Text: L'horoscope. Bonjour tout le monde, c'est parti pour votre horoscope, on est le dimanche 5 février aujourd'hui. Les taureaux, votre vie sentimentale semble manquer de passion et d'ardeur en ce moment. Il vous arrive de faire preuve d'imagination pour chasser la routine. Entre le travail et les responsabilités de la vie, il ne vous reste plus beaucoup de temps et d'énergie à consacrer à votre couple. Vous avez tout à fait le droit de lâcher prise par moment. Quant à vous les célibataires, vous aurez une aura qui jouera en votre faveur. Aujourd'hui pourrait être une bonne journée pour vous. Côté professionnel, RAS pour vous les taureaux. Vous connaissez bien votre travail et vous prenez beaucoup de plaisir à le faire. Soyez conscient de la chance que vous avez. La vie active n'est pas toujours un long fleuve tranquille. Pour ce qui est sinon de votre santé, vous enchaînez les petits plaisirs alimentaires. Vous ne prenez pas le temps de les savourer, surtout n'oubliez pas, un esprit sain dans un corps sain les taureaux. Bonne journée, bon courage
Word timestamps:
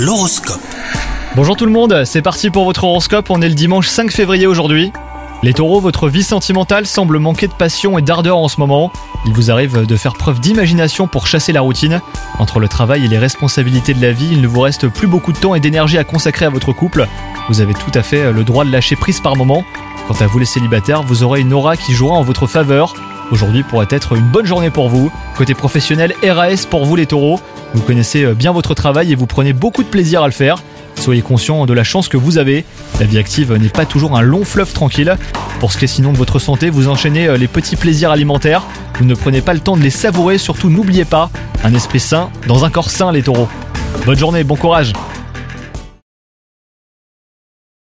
L'horoscope. 0.00 0.62
Bonjour 1.36 1.58
tout 1.58 1.66
le 1.66 1.72
monde, 1.72 2.04
c'est 2.06 2.22
parti 2.22 2.48
pour 2.48 2.64
votre 2.64 2.84
horoscope, 2.84 3.28
on 3.28 3.42
est 3.42 3.48
le 3.50 3.54
dimanche 3.54 3.86
5 3.86 4.10
février 4.10 4.46
aujourd'hui. 4.46 4.94
Les 5.42 5.52
taureaux, 5.52 5.78
votre 5.78 6.08
vie 6.08 6.22
sentimentale 6.22 6.86
semble 6.86 7.18
manquer 7.18 7.48
de 7.48 7.52
passion 7.52 7.98
et 7.98 8.02
d'ardeur 8.02 8.38
en 8.38 8.48
ce 8.48 8.58
moment. 8.60 8.90
Il 9.26 9.34
vous 9.34 9.50
arrive 9.50 9.84
de 9.84 9.96
faire 9.96 10.14
preuve 10.14 10.40
d'imagination 10.40 11.06
pour 11.06 11.26
chasser 11.26 11.52
la 11.52 11.60
routine. 11.60 12.00
Entre 12.38 12.60
le 12.60 12.68
travail 12.68 13.04
et 13.04 13.08
les 13.08 13.18
responsabilités 13.18 13.92
de 13.92 14.00
la 14.00 14.12
vie, 14.12 14.30
il 14.32 14.40
ne 14.40 14.46
vous 14.46 14.60
reste 14.60 14.88
plus 14.88 15.06
beaucoup 15.06 15.34
de 15.34 15.38
temps 15.38 15.54
et 15.54 15.60
d'énergie 15.60 15.98
à 15.98 16.04
consacrer 16.04 16.46
à 16.46 16.50
votre 16.50 16.72
couple. 16.72 17.06
Vous 17.50 17.60
avez 17.60 17.74
tout 17.74 17.92
à 17.92 18.02
fait 18.02 18.32
le 18.32 18.42
droit 18.42 18.64
de 18.64 18.72
lâcher 18.72 18.96
prise 18.96 19.20
par 19.20 19.36
moment. 19.36 19.64
Quant 20.08 20.24
à 20.24 20.26
vous 20.26 20.38
les 20.38 20.46
célibataires, 20.46 21.02
vous 21.02 21.24
aurez 21.24 21.40
une 21.40 21.52
aura 21.52 21.76
qui 21.76 21.92
jouera 21.92 22.16
en 22.16 22.22
votre 22.22 22.46
faveur. 22.46 22.94
Aujourd'hui 23.30 23.64
pourrait 23.64 23.86
être 23.90 24.16
une 24.16 24.24
bonne 24.24 24.46
journée 24.46 24.70
pour 24.70 24.88
vous. 24.88 25.12
Côté 25.36 25.52
professionnel, 25.52 26.14
RAS 26.22 26.64
pour 26.70 26.86
vous 26.86 26.96
les 26.96 27.04
taureaux. 27.04 27.38
Vous 27.74 27.82
connaissez 27.82 28.34
bien 28.34 28.52
votre 28.52 28.74
travail 28.74 29.12
et 29.12 29.14
vous 29.14 29.26
prenez 29.26 29.52
beaucoup 29.52 29.82
de 29.82 29.88
plaisir 29.88 30.22
à 30.22 30.26
le 30.26 30.32
faire. 30.32 30.62
Soyez 30.96 31.22
conscient 31.22 31.66
de 31.66 31.72
la 31.72 31.84
chance 31.84 32.08
que 32.08 32.16
vous 32.16 32.38
avez. 32.38 32.64
La 32.98 33.06
vie 33.06 33.18
active 33.18 33.52
n'est 33.54 33.68
pas 33.68 33.86
toujours 33.86 34.16
un 34.16 34.22
long 34.22 34.44
fleuve 34.44 34.72
tranquille. 34.72 35.16
Pour 35.60 35.72
ce 35.72 35.78
qui 35.78 35.84
est 35.84 35.88
sinon 35.88 36.12
de 36.12 36.18
votre 36.18 36.38
santé, 36.38 36.68
vous 36.68 36.88
enchaînez 36.88 37.36
les 37.38 37.48
petits 37.48 37.76
plaisirs 37.76 38.10
alimentaires. 38.10 38.62
Vous 38.98 39.04
ne 39.04 39.14
prenez 39.14 39.40
pas 39.40 39.54
le 39.54 39.60
temps 39.60 39.76
de 39.76 39.82
les 39.82 39.90
savourer, 39.90 40.36
surtout 40.36 40.68
n'oubliez 40.68 41.04
pas, 41.04 41.30
un 41.64 41.74
esprit 41.74 42.00
sain 42.00 42.30
dans 42.46 42.64
un 42.64 42.70
corps 42.70 42.90
sain 42.90 43.12
les 43.12 43.22
taureaux. 43.22 43.48
Bonne 44.04 44.18
journée, 44.18 44.44
bon 44.44 44.56
courage 44.56 44.92